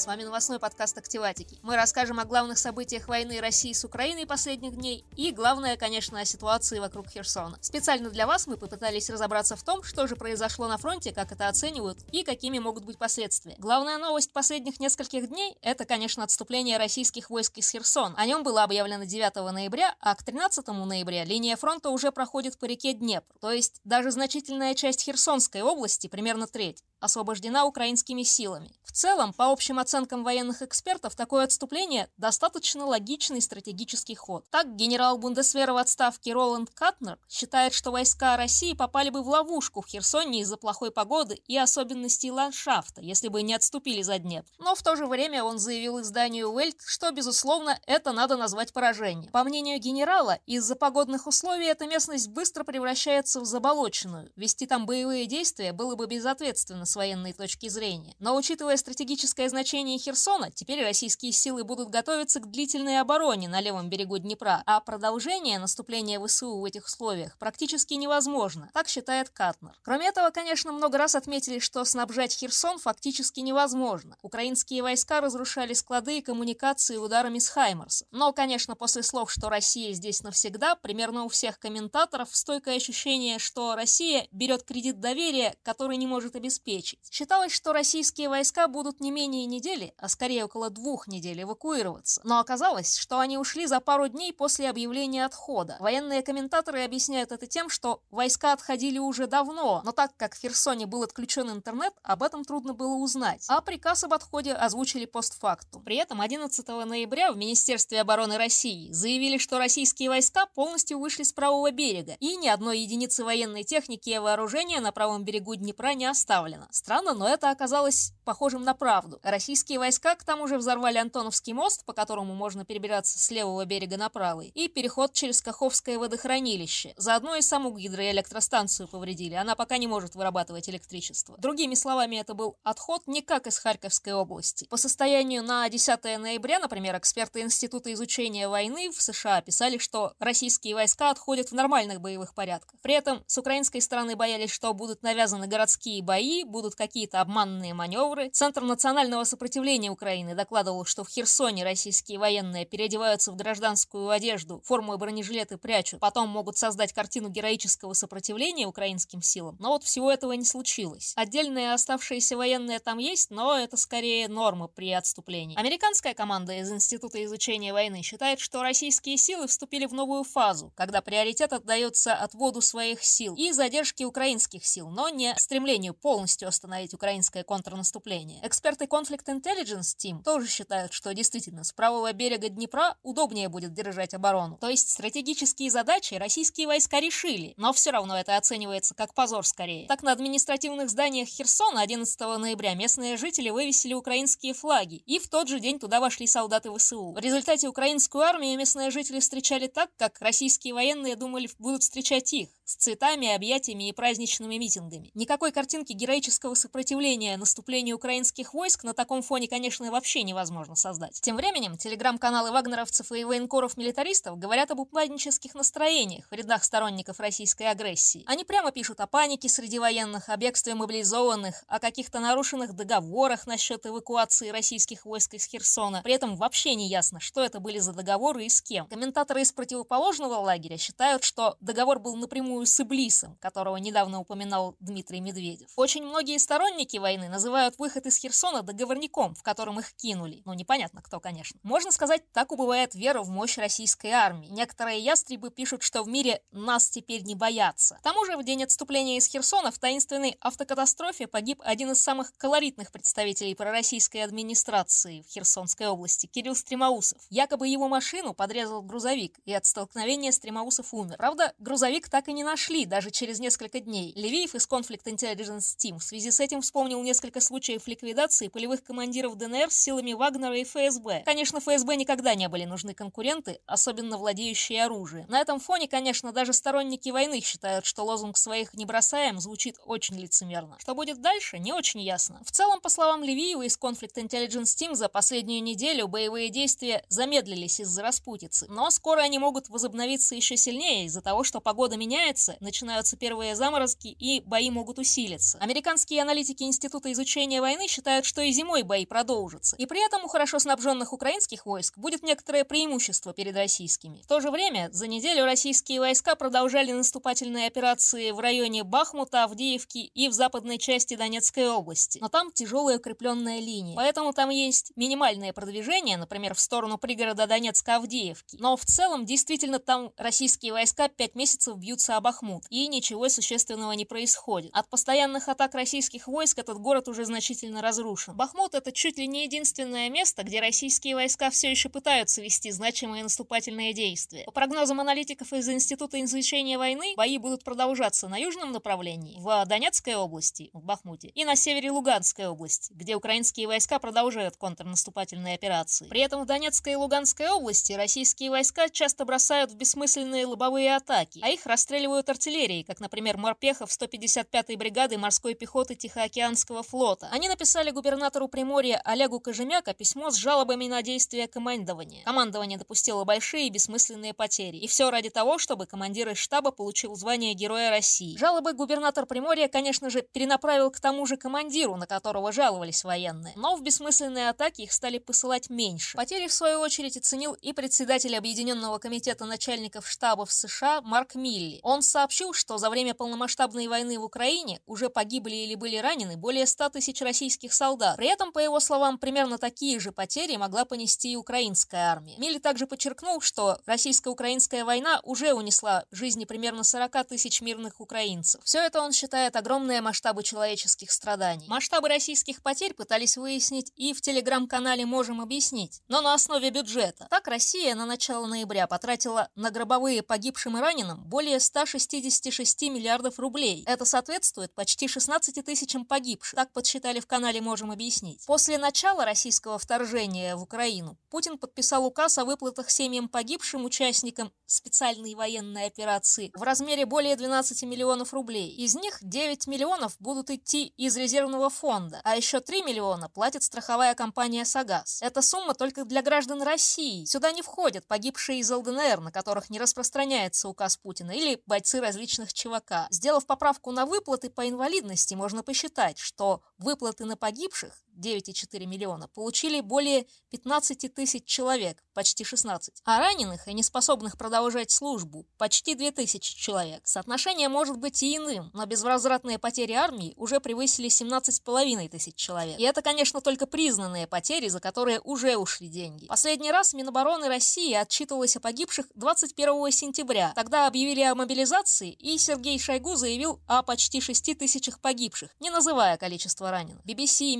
[0.00, 1.58] с вами новостной подкаст «Активатики».
[1.60, 6.24] Мы расскажем о главных событиях войны России с Украиной последних дней и, главное, конечно, о
[6.24, 7.58] ситуации вокруг Херсона.
[7.60, 11.48] Специально для вас мы попытались разобраться в том, что же произошло на фронте, как это
[11.48, 13.56] оценивают и какими могут быть последствия.
[13.58, 18.14] Главная новость последних нескольких дней– это, конечно, отступление российских войск из Херсона.
[18.16, 22.64] О нем было объявлено 9 ноября, а к 13 ноября линия фронта уже проходит по
[22.64, 28.70] реке Днепр, то есть даже значительная часть Херсонской области, примерно треть, освобождена украинскими силами.
[28.84, 34.44] В целом, по общим оценкам военных экспертов, такое отступление– достаточно логичный стратегический ход.
[34.50, 39.80] Так, генерал Бундесвера в отставке Роланд Катнер считает, что войска России попали бы в ловушку
[39.80, 44.48] в Херсоне из-за плохой погоды и особенностей ландшафта, если бы не отступили за Днепр.
[44.58, 49.30] Но в то же время он заявил изданию Welt, что, безусловно, это надо назвать поражением.
[49.30, 54.32] По мнению генерала, из-за погодных условий эта местность быстро превращается в заболоченную.
[54.34, 58.14] Вести там боевые действия было бы безответственно с военной точки зрения.
[58.18, 63.88] Но учитывая стратегическое значение Херсона, теперь российские силы будут готовиться к длительной обороне на левом
[63.88, 69.78] берегу Днепра, а продолжение наступления ВСУ в этих условиях практически невозможно, так считает Катнер.
[69.82, 74.16] Кроме этого, конечно, много раз отметили, что снабжать Херсон фактически невозможно.
[74.22, 78.08] Украинские войска разрушали склады и коммуникации ударами с Хаймарсов.
[78.10, 83.76] Но, конечно, после слов, что Россия здесь навсегда, примерно у всех комментаторов стойкое ощущение, что
[83.76, 86.98] Россия берет кредит доверия, который не может обеспечить обеспечить.
[87.10, 92.20] Считалось, что российские войска будут не менее недели, а скорее около двух недель эвакуироваться.
[92.24, 95.76] Но оказалось, что они ушли за пару дней после объявления отхода.
[95.80, 100.86] Военные комментаторы объясняют это тем, что войска отходили уже давно, но так как в Херсоне
[100.86, 103.44] был отключен интернет, об этом трудно было узнать.
[103.48, 105.82] А приказ об отходе озвучили постфактум.
[105.82, 111.32] При этом 11 ноября в Министерстве обороны России заявили, что российские войска полностью вышли с
[111.32, 116.06] правого берега, и ни одной единицы военной техники и вооружения на правом берегу Днепра не
[116.06, 116.69] оставлено.
[116.72, 119.18] Странно, но это оказалось похожим на правду.
[119.22, 123.96] Российские войска к тому же взорвали Антоновский мост, по которому можно перебираться с левого берега
[123.96, 126.94] на правый, и переход через Каховское водохранилище.
[126.96, 131.36] Заодно и саму гидроэлектростанцию повредили, она пока не может вырабатывать электричество.
[131.38, 134.66] Другими словами, это был отход не как из Харьковской области.
[134.66, 140.74] По состоянию на 10 ноября, например, эксперты Института изучения войны в США писали, что российские
[140.74, 142.78] войска отходят в нормальных боевых порядках.
[142.80, 148.30] При этом с украинской стороны боялись, что будут навязаны городские бои, будут какие-то обманные маневры.
[148.30, 154.94] Центр национального сопротивления Украины докладывал, что в Херсоне российские военные переодеваются в гражданскую одежду, форму
[154.94, 159.56] и бронежилеты прячут, потом могут создать картину героического сопротивления украинским силам.
[159.58, 161.12] Но вот всего этого не случилось.
[161.16, 165.58] Отдельные оставшиеся военные там есть, но это скорее норма при отступлении.
[165.58, 171.00] Американская команда из Института изучения войны считает, что российские силы вступили в новую фазу, когда
[171.00, 177.42] приоритет отдается отводу своих сил и задержке украинских сил, но не стремлению полностью остановить украинское
[177.42, 178.46] контрнаступление.
[178.46, 184.12] Эксперты Conflict Intelligence Team тоже считают, что действительно с правого берега Днепра удобнее будет держать
[184.12, 184.58] оборону.
[184.58, 189.86] То есть стратегические задачи российские войска решили, но все равно это оценивается как позор скорее.
[189.86, 195.48] Так на административных зданиях Херсона 11 ноября местные жители вывесили украинские флаги, и в тот
[195.48, 197.12] же день туда вошли солдаты ВСУ.
[197.12, 202.48] В результате украинскую армию местные жители встречали так, как российские военные думали будут встречать их
[202.64, 205.10] с цветами, объятиями и праздничными митингами.
[205.14, 205.92] Никакой картинки
[206.40, 211.20] героического сопротивления наступлению украинских войск на таком фоне, конечно, вообще невозможно создать.
[211.20, 218.24] Тем временем телеграм-каналы вагнеровцев и военкоров-милитаристов говорят об упаднических настроениях в рядах сторонников российской агрессии.
[218.26, 223.84] Они прямо пишут о панике среди военных, о бегстве мобилизованных, о каких-то нарушенных договорах насчет
[223.86, 226.00] эвакуации российских войск из Херсона.
[226.02, 228.86] При этом вообще не ясно, что это были за договоры и с кем.
[228.86, 235.20] Комментаторы из противоположного лагеря считают, что договор был напрямую с Иблисом, которого недавно упоминал Дмитрий
[235.20, 235.68] Медведев.
[235.76, 240.42] Очень многие сторонники войны называют выход из Херсона договорником, в котором их кинули.
[240.44, 241.58] Ну, непонятно кто, конечно.
[241.62, 244.48] Можно сказать, так убывает вера в мощь российской армии.
[244.48, 247.94] Некоторые ястребы пишут, что в мире нас теперь не боятся.
[247.94, 252.34] К тому же, в день отступления из Херсона в таинственной автокатастрофе погиб один из самых
[252.36, 257.22] колоритных представителей пророссийской администрации в Херсонской области, Кирилл Стремоусов.
[257.30, 261.16] Якобы его машину подрезал грузовик, и от столкновения Стремоусов умер.
[261.16, 264.12] Правда, грузовик так и не нашли даже через несколько дней.
[264.14, 269.36] Левиев из Conflict Intelligence Team в связи с этим вспомнил несколько случаев ликвидации полевых командиров
[269.36, 271.22] ДНР с силами Вагнера и ФСБ.
[271.24, 275.26] Конечно, ФСБ никогда не были нужны конкуренты, особенно владеющие оружием.
[275.28, 280.16] На этом фоне, конечно, даже сторонники войны считают, что лозунг «своих не бросаем» звучит очень
[280.16, 280.78] лицемерно.
[280.80, 282.42] Что будет дальше, не очень ясно.
[282.44, 287.78] В целом, по словам Левиева из Conflict Intelligence Team, за последнюю неделю боевые действия замедлились
[287.78, 293.16] из-за распутицы, но скоро они могут возобновиться еще сильнее из-за того, что погода меняется, начинаются
[293.16, 295.58] первые заморозки и бои могут усилиться.
[296.00, 299.76] Американские аналитики Института изучения войны считают, что и зимой бои продолжатся.
[299.76, 304.22] И при этом у хорошо снабженных украинских войск будет некоторое преимущество перед российскими.
[304.22, 309.98] В то же время за неделю российские войска продолжали наступательные операции в районе Бахмута, Авдеевки
[309.98, 312.18] и в западной части Донецкой области.
[312.22, 313.94] Но там тяжелая укрепленная линия.
[313.94, 318.56] Поэтому там есть минимальное продвижение, например, в сторону пригорода Донецка-Авдеевки.
[318.58, 323.92] Но в целом, действительно, там российские войска пять месяцев бьются об Бахмут, и ничего существенного
[323.92, 324.70] не происходит.
[324.72, 328.36] От постоянных атак российских войск этот город уже значительно разрушен.
[328.36, 333.24] Бахмут— это чуть ли не единственное место, где российские войска все еще пытаются вести значимые
[333.24, 334.44] наступательные действия.
[334.44, 340.14] По прогнозам аналитиков из Института изучения войны, бои будут продолжаться на южном направлении, в Донецкой
[340.14, 346.06] области, в Бахмуте, и на севере Луганской области, где украинские войска продолжают контрнаступательные операции.
[346.06, 351.40] При этом в Донецкой и Луганской области российские войска часто бросают в бессмысленные лобовые атаки,
[351.42, 357.28] а их расстреливают артиллерией, как, например, морпехов 155-й бригады морской пехоты Тихоокеанского флота.
[357.32, 362.24] Они написали губернатору Приморья Олегу Кожемяка письмо с жалобами на действия командования.
[362.24, 364.76] Командование допустило большие и бессмысленные потери.
[364.76, 368.36] И все ради того, чтобы командир из штаба получил звание Героя России.
[368.36, 373.54] Жалобы губернатор Приморья, конечно же, перенаправил к тому же командиру, на которого жаловались военные.
[373.56, 376.16] Но в бессмысленные атаки их стали посылать меньше.
[376.16, 381.80] Потери, в свою очередь, оценил и председатель Объединенного комитета начальников штабов США Марк Милли.
[381.82, 386.66] Он сообщил, что за время полномасштабной войны в Украине уже погибли или были ранены более
[386.66, 388.16] 100 тысяч российских солдат.
[388.16, 392.36] При этом, по его словам, примерно такие же потери могла понести и украинская армия.
[392.38, 398.60] Милли также подчеркнул, что российско-украинская война уже унесла жизни примерно 40 тысяч мирных украинцев.
[398.64, 401.66] Все это он считает огромные масштабы человеческих страданий.
[401.68, 407.26] Масштабы российских потерь пытались выяснить и в телеграм-канале «Можем объяснить», но на основе бюджета.
[407.30, 413.84] Так Россия на начало ноября потратила на гробовые погибшим и раненым более 166 миллиардов рублей.
[413.86, 416.56] Это соответствует почти 16 тысячам погибших.
[416.56, 418.44] Так подсчитали в канале «Можем объяснить».
[418.46, 425.34] После начала российского вторжения в Украину Путин подписал указ о выплатах семьям погибшим участникам специальной
[425.34, 428.70] военной операции в размере более 12 миллионов рублей.
[428.76, 434.14] Из них 9 миллионов будут идти из резервного фонда, а еще 3 миллиона платит страховая
[434.14, 435.22] компания «Сагаз».
[435.22, 437.24] Эта сумма только для граждан России.
[437.24, 442.52] Сюда не входят погибшие из ЛДНР, на которых не распространяется указ Путина, или бойцы различных
[442.52, 443.08] ЧВК.
[443.10, 449.80] Сделав поправку на выплаты по инвалидности, можно посчитать, что выплаты на погибших 9,4 миллиона, получили
[449.80, 453.02] более 15 тысяч человек, почти 16.
[453.04, 457.06] А раненых и неспособных продолжать службу почти 2000 человек.
[457.06, 462.78] Соотношение может быть и иным, но безвозвратные потери армии уже превысили 17,5 тысяч человек.
[462.78, 466.26] И это, конечно, только признанные потери, за которые уже ушли деньги.
[466.26, 470.52] Последний раз Минобороны России отчитывалась о погибших 21 сентября.
[470.54, 476.16] Тогда объявили о мобилизации, и Сергей Шойгу заявил о почти 6 тысячах погибших, не называя
[476.16, 477.04] количество раненых.
[477.04, 477.56] BBC и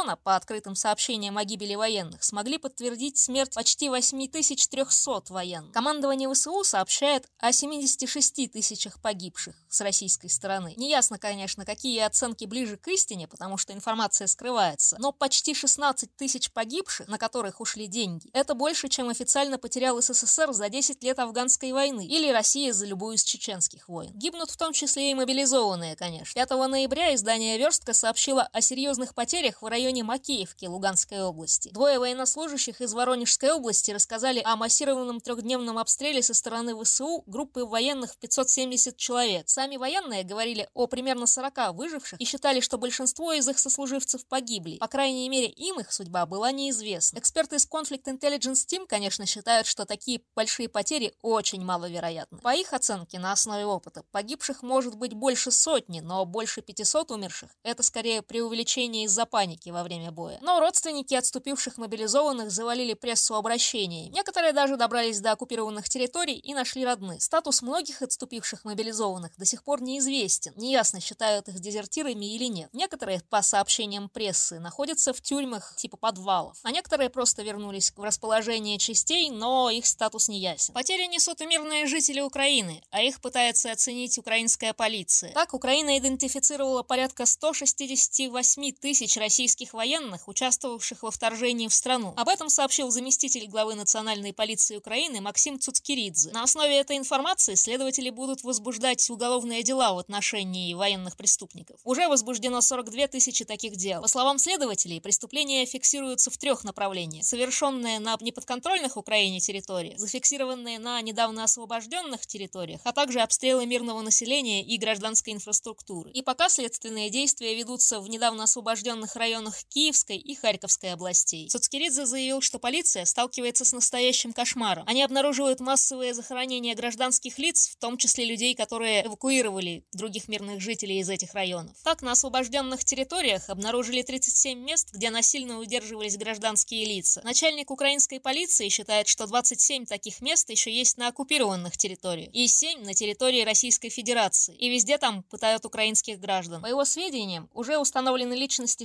[0.00, 5.72] Медиазона по открытым сообщениям о гибели военных смогли подтвердить смерть почти 8300 военных.
[5.72, 10.74] Командование ВСУ сообщает о 76 тысячах погибших с российской стороны.
[10.76, 16.50] Неясно, конечно, какие оценки ближе к истине, потому что информация скрывается, но почти 16 тысяч
[16.52, 21.72] погибших, на которых ушли деньги, это больше, чем официально потерял СССР за 10 лет афганской
[21.72, 24.12] войны или Россия за любую из чеченских войн.
[24.14, 26.32] Гибнут в том числе и мобилизованные, конечно.
[26.34, 31.70] 5 ноября издание «Верстка» сообщило о серьезных потерях в районе Макеевки Луганской области.
[31.70, 38.12] Двое военнослужащих из Воронежской области рассказали о массированном трехдневном обстреле со стороны ВСУ группы военных
[38.12, 39.48] в 570 человек.
[39.48, 44.76] Сами военные говорили о примерно 40 выживших и считали, что большинство из их сослуживцев погибли.
[44.76, 47.18] По крайней мере, им их судьба была неизвестна.
[47.18, 52.38] Эксперты из Conflict Intelligence Team, конечно, считают, что такие большие потери очень маловероятны.
[52.38, 57.50] По их оценке, на основе опыта, погибших может быть больше сотни, но больше 500 умерших–
[57.62, 60.38] это скорее преувеличение из-за паники во время боя.
[60.42, 64.12] Но родственники отступивших мобилизованных завалили прессу обращениями.
[64.12, 67.22] Некоторые даже добрались до оккупированных территорий и нашли родных.
[67.22, 70.52] Статус многих отступивших мобилизованных до сих пор неизвестен.
[70.56, 72.70] Неясно, считают их дезертирами или нет.
[72.72, 78.78] Некоторые, по сообщениям прессы, находятся в тюрьмах типа подвалов, а некоторые просто вернулись в расположение
[78.78, 80.74] частей, но их статус не ясен.
[80.74, 85.32] Потери несут и мирные жители Украины, а их пытается оценить украинская полиция.
[85.32, 92.14] Так, Украина идентифицировала порядка 168 тысяч российских российских военных, участвовавших во вторжении в страну.
[92.16, 96.30] Об этом сообщил заместитель главы национальной полиции Украины Максим Цуцкиридзе.
[96.32, 101.78] На основе этой информации следователи будут возбуждать уголовные дела в отношении военных преступников.
[101.84, 104.00] Уже возбуждено 42 тысячи таких дел.
[104.00, 107.24] По словам следователей, преступления фиксируются в трех направлениях.
[107.24, 114.62] Совершенные на неподконтрольных Украине территориях, зафиксированные на недавно освобожденных территориях, а также обстрелы мирного населения
[114.62, 116.10] и гражданской инфраструктуры.
[116.12, 121.48] И пока следственные действия ведутся в недавно освобожденных районах Киевской и Харьковской областей.
[121.50, 124.84] Соцкиридзе заявил, что полиция сталкивается с настоящим кошмаром.
[124.86, 131.00] Они обнаруживают массовые захоронения гражданских лиц, в том числе людей, которые эвакуировали других мирных жителей
[131.00, 131.76] из этих районов.
[131.82, 137.20] Так, на освобожденных территориях обнаружили 37 мест, где насильно удерживались гражданские лица.
[137.24, 142.84] Начальник украинской полиции считает, что 27 таких мест еще есть на оккупированных территориях и 7
[142.84, 144.54] на территории Российской Федерации.
[144.56, 146.62] И везде там пытают украинских граждан.
[146.62, 148.84] По его сведениям, уже установлены личности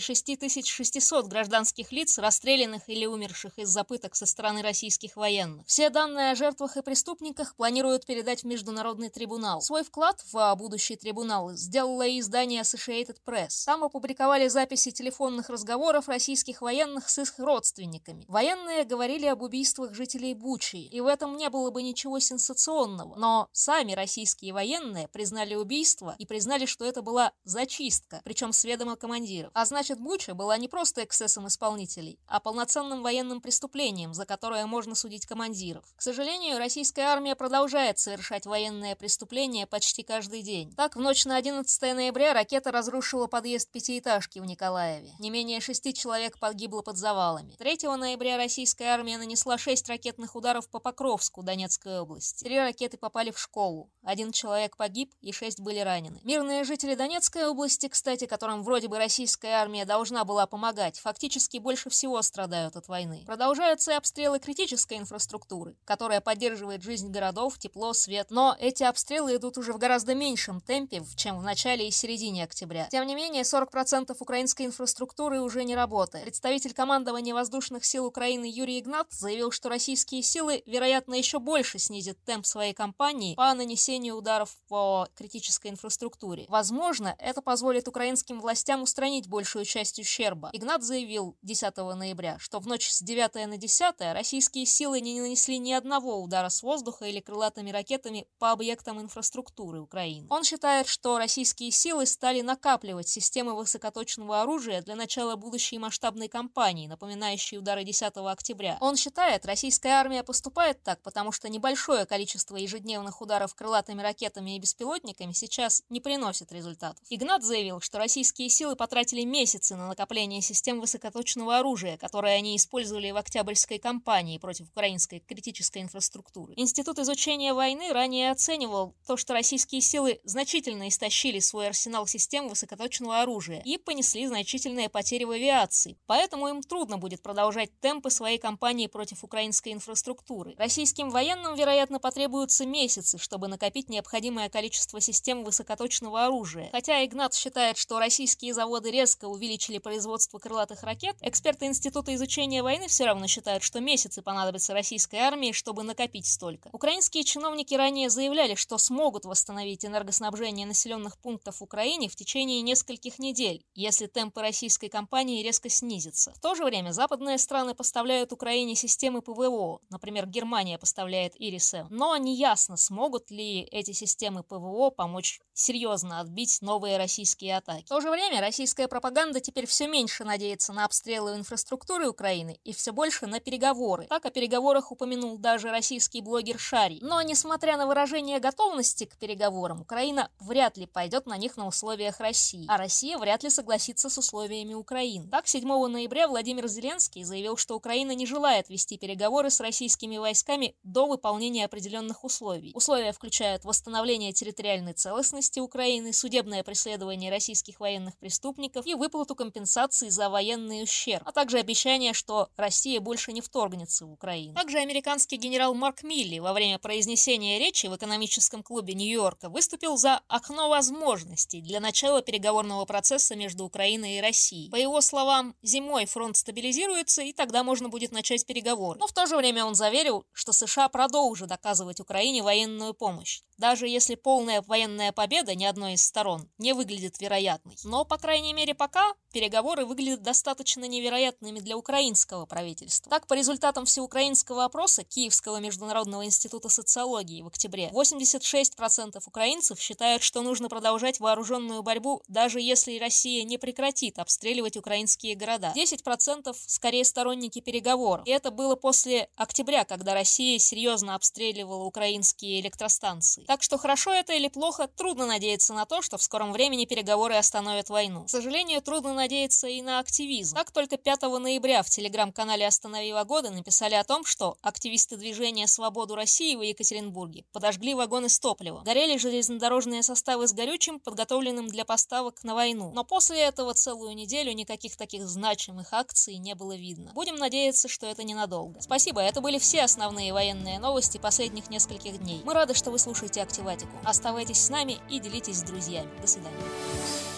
[0.63, 5.65] 6600 гражданских лиц, расстрелянных или умерших из-за пыток со стороны российских военных.
[5.67, 9.61] Все данные о жертвах и преступниках планируют передать в Международный трибунал.
[9.61, 13.65] Свой вклад в будущий трибунал сделало и издание Associated Press.
[13.65, 18.25] Там опубликовали записи телефонных разговоров российских военных с их родственниками.
[18.27, 23.15] Военные говорили об убийствах жителей Бучи, и в этом не было бы ничего сенсационного.
[23.15, 28.95] Но сами российские военные признали убийство и признали, что это была зачистка, причем с ведома
[28.95, 29.51] командиров.
[29.53, 34.95] А значит, Буча была не просто эксцессом исполнителей, а полноценным военным преступлением, за которое можно
[34.95, 35.85] судить командиров.
[35.95, 40.73] К сожалению, российская армия продолжает совершать военные преступления почти каждый день.
[40.75, 45.11] Так, в ночь на 11 ноября ракета разрушила подъезд пятиэтажки в Николаеве.
[45.19, 47.55] Не менее шести человек погибло под завалами.
[47.57, 52.43] 3 ноября российская армия нанесла шесть ракетных ударов по Покровску, Донецкой области.
[52.43, 53.89] Три ракеты попали в школу.
[54.03, 56.19] Один человек погиб и шесть были ранены.
[56.23, 61.89] Мирные жители Донецкой области, кстати, которым вроде бы российская армия должна была помогать, фактически больше
[61.89, 63.23] всего страдают от войны.
[63.25, 68.27] Продолжаются и обстрелы критической инфраструктуры, которая поддерживает жизнь городов, тепло, свет.
[68.29, 72.87] Но эти обстрелы идут уже в гораздо меньшем темпе, чем в начале и середине октября.
[72.91, 76.25] Тем не менее, 40% украинской инфраструктуры уже не работает.
[76.25, 82.17] Представитель командования воздушных сил Украины Юрий Игнат заявил, что российские силы, вероятно, еще больше снизят
[82.25, 86.45] темп своей кампании по нанесению ударов по критической инфраструктуре.
[86.49, 90.24] Возможно, это позволит украинским властям устранить большую часть ущерба.
[90.53, 95.59] Игнат заявил 10 ноября, что в ночь с 9 на 10 российские силы не нанесли
[95.59, 100.25] ни одного удара с воздуха или крылатыми ракетами по объектам инфраструктуры Украины.
[100.31, 106.87] Он считает, что российские силы стали накапливать системы высокоточного оружия для начала будущей масштабной кампании,
[106.87, 108.77] напоминающей удары 10 октября.
[108.81, 114.59] Он считает, российская армия поступает так, потому что небольшое количество ежедневных ударов крылатыми ракетами и
[114.59, 117.05] беспилотниками сейчас не приносит результатов.
[117.09, 123.11] Игнат заявил, что российские силы потратили месяцы на накопление систем высокоточного оружия, которые они использовали
[123.11, 126.53] в Октябрьской кампании против украинской критической инфраструктуры.
[126.55, 133.21] Институт изучения войны ранее оценивал то, что российские силы значительно истощили свой арсенал систем высокоточного
[133.21, 138.87] оружия и понесли значительные потери в авиации, поэтому им трудно будет продолжать темпы своей кампании
[138.87, 140.55] против украинской инфраструктуры.
[140.57, 146.69] Российским военным, вероятно, потребуются месяцы, чтобы накопить необходимое количество систем высокоточного оружия.
[146.71, 149.94] Хотя Игнат считает, что российские заводы резко увеличили производство
[150.39, 155.83] крылатых ракет, эксперты Института изучения войны все равно считают, что месяцы понадобятся российской армии, чтобы
[155.83, 156.69] накопить столько.
[156.71, 163.19] Украинские чиновники ранее заявляли, что смогут восстановить энергоснабжение населенных пунктов в Украине в течение нескольких
[163.19, 166.33] недель, если темпы российской кампании резко снизятся.
[166.33, 172.15] В то же время западные страны поставляют Украине системы ПВО, например, Германия поставляет ИРИС-М, но
[172.17, 177.85] неясно, смогут ли эти системы ПВО помочь серьезно отбить новые российские атаки.
[177.85, 182.73] В то же время российская пропаганда теперь все меньше надеется на обстрелы инфраструктуры Украины и
[182.73, 184.07] все больше на переговоры.
[184.07, 186.99] Так о переговорах упомянул даже российский блогер Шарий.
[187.01, 192.19] Но несмотря на выражение готовности к переговорам, Украина вряд ли пойдет на них на условиях
[192.19, 195.29] России, а Россия вряд ли согласится с условиями Украины.
[195.29, 200.75] Так, 7 ноября Владимир Зеленский заявил, что Украина не желает вести переговоры с российскими войсками
[200.83, 202.71] до выполнения определенных условий.
[202.73, 209.74] Условия включают восстановление территориальной целостности Украины, судебное преследование российских военных преступников и выплату компенсации
[210.09, 214.55] за военный ущерб, а также обещание, что Россия больше не вторгнется в Украину.
[214.55, 220.21] Также американский генерал Марк Милли во время произнесения речи в экономическом клубе Нью-Йорка выступил за
[220.27, 224.69] окно возможностей для начала переговорного процесса между Украиной и Россией.
[224.69, 228.99] По его словам, зимой фронт стабилизируется, и тогда можно будет начать переговоры.
[228.99, 233.87] Но в то же время он заверил, что США продолжат оказывать Украине военную помощь даже
[233.87, 237.77] если полная военная победа ни одной из сторон не выглядит вероятной.
[237.83, 243.09] Но, по крайней мере, пока переговоры переговоры выглядят достаточно невероятными для украинского правительства.
[243.09, 250.43] Так, по результатам всеукраинского опроса Киевского международного института социологии в октябре, 86% украинцев считают, что
[250.43, 255.73] нужно продолжать вооруженную борьбу, даже если Россия не прекратит обстреливать украинские города.
[255.75, 258.27] 10% скорее сторонники переговоров.
[258.27, 263.45] И это было после октября, когда Россия серьезно обстреливала украинские электростанции.
[263.47, 267.35] Так что хорошо это или плохо, трудно надеяться на то, что в скором времени переговоры
[267.35, 268.25] остановят войну.
[268.25, 270.55] К сожалению, трудно надеяться и на активизм.
[270.55, 276.15] Так только 5 ноября в телеграм-канале «Останови вагоны» написали о том, что активисты движения «Свободу
[276.15, 278.83] России» в Екатеринбурге подожгли вагоны с топливом.
[278.83, 282.91] Горели железнодорожные составы с горючим, подготовленным для поставок на войну.
[282.93, 287.11] Но после этого целую неделю никаких таких значимых акций не было видно.
[287.13, 288.81] Будем надеяться, что это ненадолго.
[288.81, 292.41] Спасибо, это были все основные военные новости последних нескольких дней.
[292.43, 293.91] Мы рады, что вы слушаете Активатику.
[294.03, 296.09] Оставайтесь с нами и делитесь с друзьями.
[296.21, 297.34] До свидания.